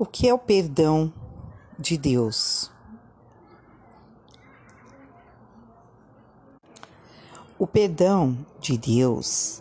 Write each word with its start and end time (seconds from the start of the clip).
O 0.00 0.06
que 0.06 0.28
é 0.28 0.32
o 0.32 0.38
perdão 0.38 1.12
de 1.76 1.98
Deus? 1.98 2.70
O 7.58 7.66
perdão 7.66 8.38
de 8.60 8.78
Deus 8.78 9.60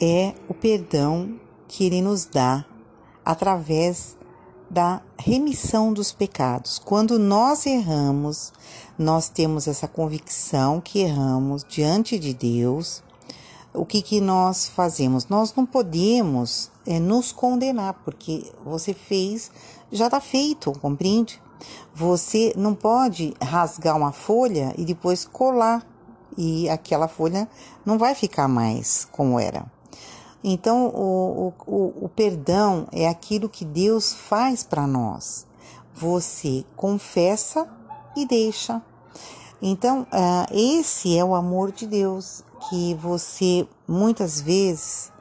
é 0.00 0.32
o 0.48 0.54
perdão 0.54 1.40
que 1.66 1.84
Ele 1.84 2.00
nos 2.00 2.24
dá 2.24 2.64
através 3.24 4.16
da 4.70 5.02
remissão 5.18 5.92
dos 5.92 6.12
pecados. 6.12 6.78
Quando 6.78 7.18
nós 7.18 7.66
erramos, 7.66 8.52
nós 8.96 9.28
temos 9.28 9.66
essa 9.66 9.88
convicção 9.88 10.80
que 10.80 11.00
erramos 11.00 11.64
diante 11.68 12.16
de 12.16 12.32
Deus. 12.32 13.02
O 13.74 13.84
que, 13.84 14.00
que 14.00 14.20
nós 14.20 14.68
fazemos? 14.68 15.26
Nós 15.26 15.52
não 15.56 15.66
podemos 15.66 16.70
é, 16.86 17.00
nos 17.00 17.32
condenar, 17.32 17.94
porque 18.04 18.52
você 18.64 18.94
fez, 18.94 19.50
já 19.90 20.06
está 20.06 20.20
feito, 20.20 20.70
compreende? 20.78 21.42
Você 21.92 22.52
não 22.56 22.72
pode 22.72 23.34
rasgar 23.42 23.96
uma 23.96 24.12
folha 24.12 24.72
e 24.78 24.84
depois 24.84 25.24
colar, 25.24 25.84
e 26.38 26.68
aquela 26.68 27.08
folha 27.08 27.48
não 27.84 27.98
vai 27.98 28.14
ficar 28.14 28.46
mais 28.46 29.08
como 29.10 29.40
era. 29.40 29.66
Então, 30.42 30.86
o, 30.86 31.52
o, 31.66 32.04
o 32.04 32.08
perdão 32.08 32.86
é 32.92 33.08
aquilo 33.08 33.48
que 33.48 33.64
Deus 33.64 34.12
faz 34.12 34.62
para 34.62 34.86
nós. 34.86 35.46
Você 35.92 36.64
confessa 36.76 37.68
e 38.16 38.24
deixa. 38.24 38.80
Então, 39.60 40.02
uh, 40.02 40.46
esse 40.52 41.16
é 41.16 41.24
o 41.24 41.34
amor 41.34 41.72
de 41.72 41.86
Deus, 41.86 42.44
que 42.68 42.94
você 42.94 43.66
muitas 43.86 44.40
vezes 44.40 45.12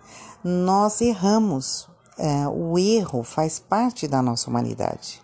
nós 0.43 1.01
erramos. 1.01 1.87
É, 2.15 2.47
o 2.47 2.77
erro 2.77 3.23
faz 3.23 3.59
parte 3.59 4.07
da 4.07 4.21
nossa 4.21 4.47
humanidade. 4.47 5.19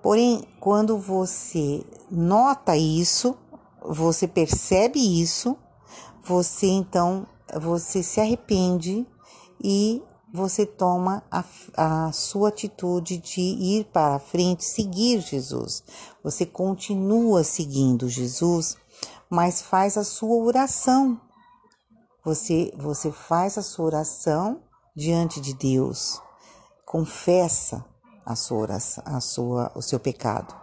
Porém, 0.00 0.44
quando 0.60 0.96
você 0.96 1.84
nota 2.08 2.76
isso, 2.76 3.36
você 3.82 4.28
percebe 4.28 5.00
isso, 5.00 5.56
você 6.22 6.66
então 6.68 7.26
você 7.60 8.02
se 8.02 8.20
arrepende 8.20 9.04
e 9.62 10.02
você 10.32 10.66
toma 10.66 11.22
a, 11.30 11.42
a, 11.76 12.12
sua 12.12 12.50
atitude 12.50 13.16
de 13.16 13.40
ir 13.40 13.84
para 13.86 14.16
a 14.16 14.18
frente, 14.18 14.64
seguir 14.64 15.20
Jesus. 15.20 15.82
Você 16.22 16.44
continua 16.44 17.42
seguindo 17.42 18.08
Jesus, 18.08 18.76
mas 19.30 19.62
faz 19.62 19.96
a 19.96 20.04
sua 20.04 20.36
oração 20.36 21.20
você, 22.28 22.70
você 22.76 23.10
faz 23.10 23.56
a 23.56 23.62
sua 23.62 23.86
oração 23.86 24.60
diante 24.94 25.40
de 25.40 25.54
Deus, 25.54 26.20
confessa 26.84 27.82
a 28.22 28.36
sua 28.36 28.58
oração, 28.58 29.04
a 29.06 29.18
sua, 29.18 29.72
o 29.74 29.80
seu 29.80 29.98
pecado 29.98 30.54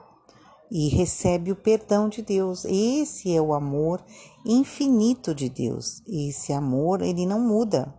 e 0.69 0.89
recebe 0.89 1.51
o 1.51 1.55
perdão 1.55 2.07
de 2.07 2.21
Deus. 2.21 2.65
Esse 2.65 3.35
é 3.35 3.41
o 3.41 3.53
amor 3.55 4.03
infinito 4.45 5.33
de 5.33 5.49
Deus. 5.49 6.03
Esse 6.07 6.53
amor, 6.53 7.01
ele 7.01 7.25
não 7.25 7.39
muda. 7.39 7.91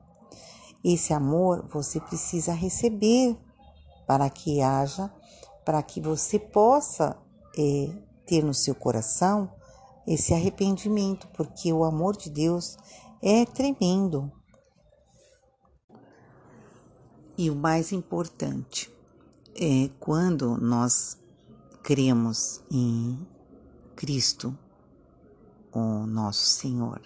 Esse 0.85 1.13
amor 1.13 1.67
você 1.67 1.99
precisa 1.99 2.53
receber 2.53 3.37
para 4.07 4.31
que 4.31 4.61
haja, 4.61 5.13
para 5.65 5.83
que 5.83 6.01
você 6.01 6.39
possa 6.39 7.17
é, 7.59 7.89
ter 8.25 8.45
no 8.45 8.55
seu 8.55 8.77
coração 8.77 9.51
esse 10.07 10.33
arrependimento, 10.33 11.27
porque 11.29 11.73
o 11.73 11.85
amor 11.85 12.17
de 12.17 12.31
Deus 12.31 12.77
é 13.23 13.45
tremendo. 13.45 14.31
E 17.37 17.51
o 17.51 17.57
mais 17.57 17.93
importante 17.93 18.91
é 19.55 19.91
quando 19.99 20.57
nós 20.57 21.19
cremos 21.83 22.63
em 22.71 23.27
Cristo, 23.95 24.57
o 25.73 26.07
nosso 26.07 26.47
Senhor, 26.47 27.01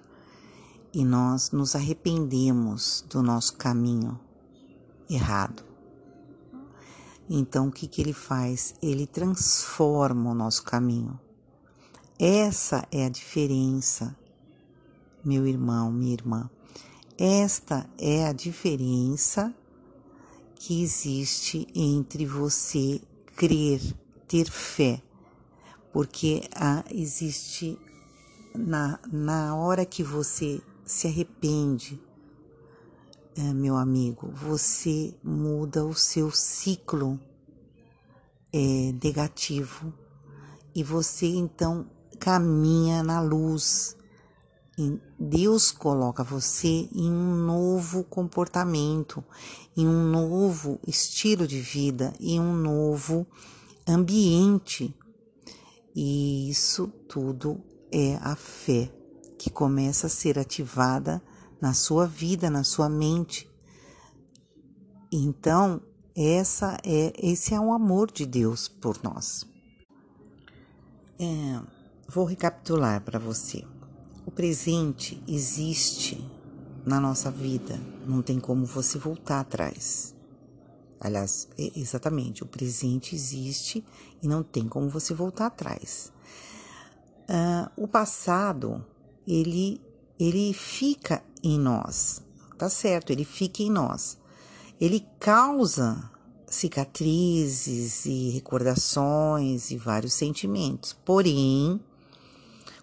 e 0.92 1.04
nós 1.04 1.50
nos 1.50 1.74
arrependemos 1.74 3.04
do 3.08 3.22
nosso 3.22 3.56
caminho 3.56 4.18
errado. 5.08 5.64
Então, 7.28 7.68
o 7.68 7.72
que, 7.72 7.86
que 7.86 8.00
ele 8.00 8.12
faz? 8.12 8.74
Ele 8.82 9.06
transforma 9.06 10.30
o 10.30 10.34
nosso 10.34 10.64
caminho. 10.64 11.18
Essa 12.22 12.86
é 12.92 13.06
a 13.06 13.08
diferença 13.08 14.14
meu 15.24 15.46
irmão, 15.46 15.90
minha 15.90 16.12
irmã. 16.12 16.50
Esta 17.16 17.88
é 17.96 18.26
a 18.26 18.32
diferença 18.32 19.54
que 20.54 20.82
existe 20.82 21.66
entre 21.74 22.26
você 22.26 23.00
crer, 23.34 23.80
ter 24.28 24.50
fé, 24.50 25.02
porque 25.94 26.42
ah, 26.54 26.84
existe 26.90 27.78
na, 28.54 29.00
na 29.10 29.56
hora 29.56 29.86
que 29.86 30.02
você 30.02 30.60
se 30.84 31.06
arrepende, 31.06 31.98
é, 33.34 33.54
meu 33.54 33.76
amigo, 33.76 34.30
você 34.30 35.14
muda 35.24 35.86
o 35.86 35.94
seu 35.94 36.30
ciclo 36.30 37.18
é, 38.52 38.92
negativo 39.02 39.90
e 40.74 40.82
você 40.82 41.26
então 41.26 41.88
caminha 42.20 43.02
na 43.02 43.20
luz 43.20 43.96
Deus 45.18 45.70
coloca 45.70 46.24
você 46.24 46.88
em 46.94 47.10
um 47.10 47.34
novo 47.34 48.04
comportamento, 48.04 49.22
em 49.76 49.86
um 49.86 50.10
novo 50.10 50.80
estilo 50.86 51.46
de 51.46 51.60
vida, 51.60 52.14
em 52.18 52.40
um 52.40 52.54
novo 52.54 53.26
ambiente. 53.86 54.94
E 55.94 56.48
isso 56.48 56.88
tudo 57.08 57.62
é 57.92 58.16
a 58.22 58.36
fé 58.36 58.90
que 59.38 59.50
começa 59.50 60.06
a 60.06 60.10
ser 60.10 60.38
ativada 60.38 61.22
na 61.60 61.74
sua 61.74 62.06
vida, 62.06 62.48
na 62.48 62.64
sua 62.64 62.88
mente. 62.88 63.50
Então, 65.12 65.82
essa 66.16 66.78
é 66.84 67.12
esse 67.18 67.54
é 67.54 67.60
o 67.60 67.72
amor 67.72 68.10
de 68.10 68.24
Deus 68.24 68.68
por 68.68 69.02
nós. 69.02 69.44
É, 71.18 71.60
vou 72.10 72.24
recapitular 72.24 73.00
para 73.02 73.18
você. 73.18 73.64
O 74.26 74.30
presente 74.32 75.22
existe 75.28 76.28
na 76.84 76.98
nossa 76.98 77.30
vida, 77.30 77.80
não 78.04 78.20
tem 78.20 78.40
como 78.40 78.66
você 78.66 78.98
voltar 78.98 79.40
atrás. 79.40 80.14
Aliás, 81.00 81.48
exatamente, 81.56 82.42
o 82.42 82.46
presente 82.46 83.14
existe 83.14 83.84
e 84.20 84.26
não 84.26 84.42
tem 84.42 84.68
como 84.68 84.90
você 84.90 85.14
voltar 85.14 85.46
atrás. 85.46 86.12
Uh, 87.28 87.70
o 87.84 87.86
passado, 87.86 88.84
ele, 89.26 89.80
ele 90.18 90.52
fica 90.52 91.22
em 91.42 91.58
nós, 91.58 92.22
tá 92.58 92.68
certo? 92.68 93.10
Ele 93.10 93.24
fica 93.24 93.62
em 93.62 93.70
nós. 93.70 94.18
Ele 94.80 95.06
causa 95.20 96.10
cicatrizes 96.46 98.04
e 98.04 98.30
recordações 98.30 99.70
e 99.70 99.76
vários 99.76 100.12
sentimentos. 100.12 100.92
Porém, 100.92 101.80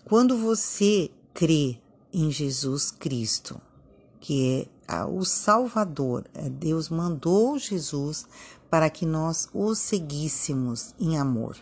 quando 0.08 0.38
você 0.38 1.12
crê 1.34 1.78
em 2.14 2.32
Jesus 2.32 2.92
Cristo, 2.92 3.60
que 4.22 4.66
é 4.88 5.04
o 5.04 5.26
Salvador. 5.26 6.24
É, 6.34 6.50
Deus 6.50 6.88
mandou 6.88 7.60
Jesus 7.60 8.26
para 8.70 8.90
que 8.90 9.06
nós 9.06 9.50
o 9.54 9.76
seguíssemos 9.76 10.96
em 10.98 11.18
amor. 11.18 11.58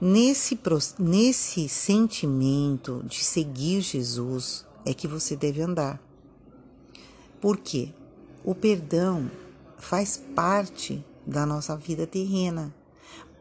Nesse, 0.00 0.58
nesse 0.98 1.68
sentimento 1.68 3.04
de 3.06 3.22
seguir 3.22 3.82
Jesus 3.82 4.64
é 4.86 4.94
que 4.94 5.06
você 5.06 5.36
deve 5.36 5.60
andar. 5.60 6.00
Por 7.38 7.58
quê? 7.58 7.92
O 8.42 8.54
perdão 8.54 9.30
faz 9.76 10.16
parte 10.34 11.04
da 11.26 11.44
nossa 11.44 11.76
vida 11.76 12.06
terrena. 12.06 12.74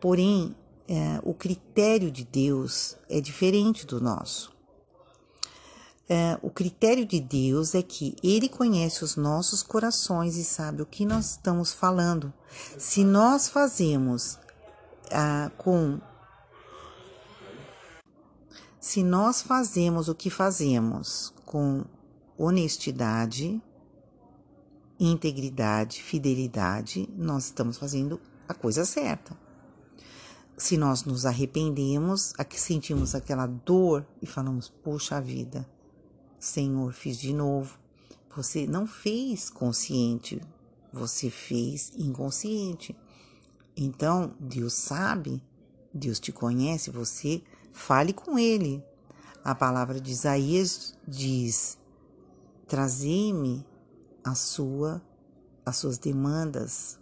Porém, 0.01 0.53
é, 0.89 1.19
o 1.21 1.35
critério 1.35 2.09
de 2.09 2.25
Deus 2.25 2.97
é 3.07 3.21
diferente 3.21 3.85
do 3.85 4.01
nosso. 4.01 4.51
É, 6.09 6.39
o 6.41 6.49
critério 6.49 7.05
de 7.05 7.19
Deus 7.19 7.75
é 7.75 7.83
que 7.83 8.15
Ele 8.23 8.49
conhece 8.49 9.03
os 9.03 9.15
nossos 9.15 9.61
corações 9.61 10.35
e 10.35 10.43
sabe 10.43 10.81
o 10.81 10.87
que 10.87 11.05
nós 11.05 11.31
estamos 11.31 11.71
falando. 11.71 12.33
Se 12.75 13.03
nós 13.03 13.47
fazemos 13.47 14.39
ah, 15.11 15.51
com. 15.55 16.01
Se 18.79 19.03
nós 19.03 19.43
fazemos 19.43 20.09
o 20.09 20.15
que 20.15 20.31
fazemos 20.31 21.31
com 21.45 21.85
honestidade, 22.35 23.61
integridade, 24.99 26.01
fidelidade, 26.01 27.07
nós 27.15 27.45
estamos 27.45 27.77
fazendo 27.77 28.19
a 28.47 28.55
coisa 28.55 28.85
certa. 28.85 29.48
Se 30.59 30.75
nós 30.75 31.05
nos 31.05 31.25
arrependemos, 31.25 32.33
aqui 32.37 32.59
sentimos 32.59 33.15
aquela 33.15 33.47
dor 33.47 34.05
e 34.21 34.25
falamos, 34.25 34.67
puxa 34.67 35.21
vida, 35.21 35.65
Senhor, 36.37 36.91
fiz 36.91 37.17
de 37.17 37.31
novo. 37.31 37.79
Você 38.35 38.67
não 38.67 38.85
fez 38.85 39.49
consciente, 39.49 40.41
você 40.91 41.29
fez 41.29 41.93
inconsciente. 41.95 42.93
Então, 43.75 44.35
Deus 44.37 44.73
sabe, 44.73 45.41
Deus 45.93 46.19
te 46.19 46.33
conhece, 46.33 46.91
você 46.91 47.41
fale 47.71 48.11
com 48.11 48.37
Ele. 48.37 48.83
A 49.41 49.55
palavra 49.55 49.97
de 50.01 50.11
Isaías 50.11 50.93
diz: 51.07 51.77
Trazei-me 52.67 53.65
a 54.25 54.35
sua, 54.35 55.01
as 55.65 55.77
suas 55.77 55.97
demandas, 55.97 56.99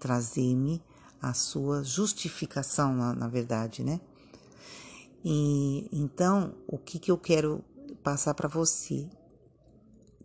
trazei-me 0.00 0.82
a 1.22 1.32
sua 1.32 1.84
justificação, 1.84 2.92
na, 2.92 3.14
na 3.14 3.28
verdade, 3.28 3.84
né? 3.84 4.00
E 5.24 5.88
então, 5.92 6.56
o 6.66 6.76
que, 6.76 6.98
que 6.98 7.10
eu 7.12 7.16
quero 7.16 7.64
passar 8.02 8.34
para 8.34 8.48
você? 8.48 9.08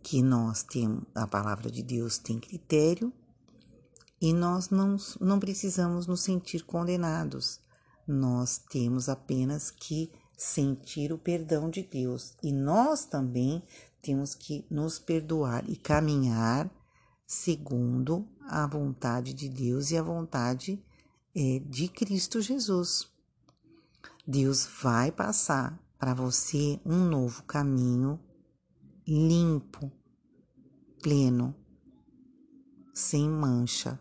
Que 0.02 0.20
nós 0.20 0.64
temos, 0.64 1.04
a 1.14 1.26
palavra 1.26 1.70
de 1.70 1.84
Deus 1.84 2.18
tem 2.18 2.40
critério 2.40 3.12
e 4.20 4.32
nós 4.32 4.70
não, 4.70 4.96
não 5.20 5.38
precisamos 5.38 6.08
nos 6.08 6.22
sentir 6.22 6.64
condenados. 6.64 7.60
Nós 8.06 8.58
temos 8.58 9.08
apenas 9.08 9.70
que 9.70 10.10
sentir 10.36 11.12
o 11.12 11.18
perdão 11.18 11.70
de 11.70 11.82
Deus 11.82 12.34
e 12.42 12.52
nós 12.52 13.04
também 13.04 13.62
temos 14.02 14.34
que 14.34 14.64
nos 14.68 14.98
perdoar 14.98 15.68
e 15.68 15.76
caminhar 15.76 16.68
segundo 17.26 18.26
a 18.48 18.66
vontade 18.66 19.34
de 19.34 19.48
Deus 19.48 19.90
e 19.90 19.96
a 19.96 20.02
vontade 20.02 20.82
é, 21.34 21.58
de 21.60 21.88
Cristo 21.88 22.40
Jesus. 22.40 23.08
Deus 24.26 24.68
vai 24.82 25.10
passar 25.10 25.78
para 25.98 26.14
você 26.14 26.80
um 26.84 27.04
novo 27.04 27.42
caminho 27.44 28.20
limpo, 29.06 29.90
pleno, 31.02 31.54
sem 32.94 33.28
mancha. 33.28 33.98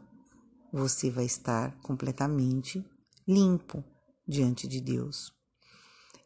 Você 0.71 1.09
vai 1.09 1.25
estar 1.25 1.79
completamente 1.81 2.85
limpo 3.27 3.83
diante 4.27 4.67
de 4.67 4.81
Deus. 4.81 5.31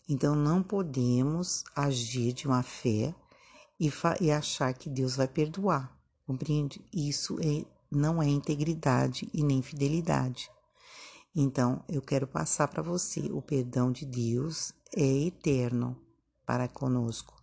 Então 0.09 0.35
não 0.35 0.63
podemos 0.63 1.63
agir 1.75 2.33
de 2.33 2.47
uma 2.47 2.63
fé 2.63 3.15
e, 3.79 3.91
e 4.19 4.31
achar 4.31 4.73
que 4.73 4.89
Deus 4.89 5.15
vai 5.15 5.27
perdoar. 5.27 5.95
Compreende? 6.25 6.83
Isso 6.93 7.39
é, 7.39 7.65
não 7.91 8.21
é 8.21 8.27
integridade 8.27 9.29
e 9.33 9.43
nem 9.43 9.61
fidelidade. 9.61 10.49
Então, 11.35 11.83
eu 11.87 12.01
quero 12.01 12.27
passar 12.27 12.67
para 12.67 12.83
você: 12.83 13.21
o 13.31 13.41
perdão 13.41 13.91
de 13.91 14.05
Deus 14.05 14.73
é 14.95 15.27
eterno 15.27 15.97
para 16.45 16.67
conosco. 16.67 17.41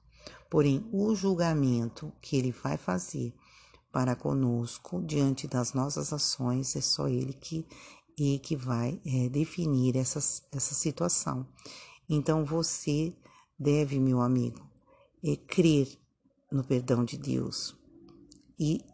Porém, 0.50 0.88
o 0.92 1.14
julgamento 1.14 2.12
que 2.20 2.36
ele 2.36 2.52
vai 2.52 2.76
fazer 2.76 3.34
para 3.90 4.14
conosco 4.14 5.02
diante 5.02 5.46
das 5.46 5.72
nossas 5.72 6.12
ações 6.12 6.76
é 6.76 6.80
só 6.80 7.08
ele 7.08 7.32
que, 7.32 7.66
e 8.18 8.38
que 8.38 8.54
vai 8.54 9.00
é, 9.06 9.28
definir 9.28 9.96
essa, 9.96 10.18
essa 10.52 10.74
situação. 10.74 11.46
Então, 12.08 12.44
você 12.44 13.16
deve, 13.58 13.98
meu 13.98 14.20
amigo, 14.20 14.60
é, 15.24 15.36
crer 15.36 15.98
no 16.52 16.64
perdão 16.64 17.04
de 17.04 17.16
Deus 17.16 17.74
e 18.58 18.84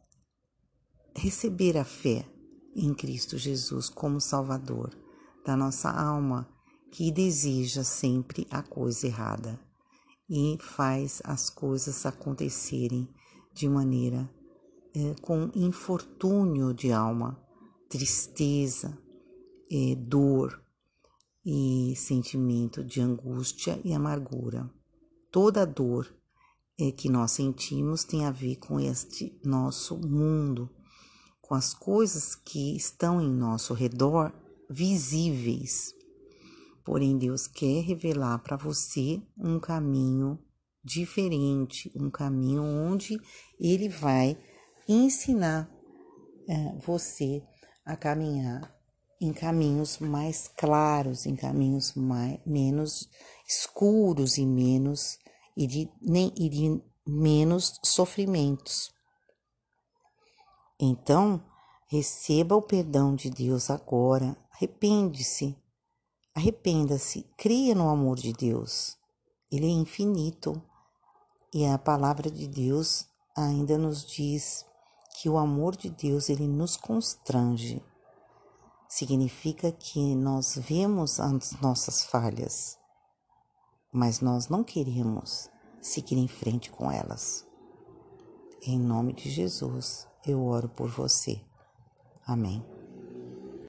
receber 1.17 1.77
a 1.79 1.85
fé 1.85 2.27
em 2.75 2.95
Cristo 2.95 3.39
Jesus 3.39 3.89
como 3.89 4.21
Salvador 4.21 4.91
da 5.45 5.57
nossa 5.57 5.91
alma, 5.91 6.49
que 6.91 7.11
deseja 7.11 7.85
sempre 7.85 8.47
a 8.51 8.63
coisa 8.63 9.07
errada 9.07 9.61
e 10.29 10.57
faz 10.61 11.21
as 11.25 11.51
coisas 11.51 12.07
acontecerem 12.07 13.09
de 13.53 13.69
maneira 13.69 14.29
é, 14.95 15.15
com 15.21 15.51
infortúnio 15.55 16.73
de 16.73 16.93
alma, 16.93 17.39
tristeza, 17.89 18.97
é, 19.71 19.95
dor 19.97 20.63
e 21.45 21.95
sentimento 21.97 22.83
de 22.83 23.01
angústia 23.01 23.79
e 23.85 23.93
amargura. 23.93 24.71
Toda 25.31 25.67
dor 25.67 26.15
é, 26.79 26.91
que 26.91 27.09
nós 27.09 27.33
sentimos 27.33 28.05
tem 28.05 28.25
a 28.25 28.31
ver 28.31 28.57
com 28.57 28.81
este 28.81 29.39
nosso 29.45 29.97
mundo 29.99 30.71
com 31.47 31.55
as 31.55 31.75
coisas 31.75 32.35
que 32.35 32.75
estão 32.75 33.21
em 33.21 33.31
nosso 33.31 33.75
redor 33.75 34.33
visíveis. 34.69 35.95
Porém, 36.83 37.19
Deus 37.19 37.47
quer 37.47 37.83
revelar 37.83 38.39
para 38.39 38.57
você 38.57 39.23
um 39.39 39.61
caminho 39.61 40.39
diferente, 40.83 41.93
um 41.95 42.11
caminho 42.11 42.63
onde 42.63 43.21
Ele 43.61 43.91
vai 43.91 44.39
ensinar 44.89 45.71
é, 46.49 46.79
você 46.79 47.43
a 47.85 47.95
caminhar 47.95 48.75
em 49.21 49.33
caminhos 49.33 49.99
mais 49.99 50.49
claros, 50.49 51.27
em 51.27 51.37
caminhos 51.37 51.93
mais, 51.95 52.39
menos 52.47 53.09
escuros 53.47 54.39
e 54.39 54.47
menos 54.47 55.19
e 55.55 55.67
de, 55.67 55.91
nem, 56.01 56.33
e 56.37 56.49
de 56.49 56.83
menos 57.07 57.79
sofrimentos. 57.83 58.94
Então, 60.79 61.43
receba 61.87 62.57
o 62.57 62.63
perdão 62.63 63.15
de 63.15 63.31
Deus 63.31 63.71
agora. 63.71 64.37
Arrepende-se. 64.53 65.57
Arrependa-se. 66.35 67.23
Creia 67.37 67.75
no 67.75 67.89
amor 67.89 68.17
de 68.17 68.33
Deus. 68.33 68.97
Ele 69.51 69.67
é 69.67 69.71
infinito. 69.71 70.61
E 71.53 71.65
a 71.65 71.79
palavra 71.79 72.31
de 72.31 72.49
Deus 72.49 73.07
ainda 73.37 73.79
nos 73.79 74.05
diz 74.05 74.65
que 75.17 75.29
o 75.29 75.39
amor 75.39 75.77
de 75.77 75.89
Deus 75.89 76.29
ele 76.29 76.47
nos 76.49 76.77
constrange. 76.77 77.83
Significa 78.89 79.73
que 79.73 80.15
nós 80.15 80.57
vemos 80.57 81.19
as 81.19 81.53
nossas 81.61 82.05
falhas, 82.05 82.79
mas 83.93 84.21
nós 84.21 84.49
não 84.49 84.63
queremos 84.63 85.49
seguir 85.81 86.17
em 86.17 86.29
frente 86.29 86.71
com 86.71 86.91
elas. 86.91 87.47
Em 88.67 88.79
nome 88.79 89.13
de 89.13 89.29
Jesus 89.29 90.09
eu 90.27 90.43
oro 90.43 90.71
por 90.71 90.89
você. 90.89 91.39
Amém. 92.27 92.65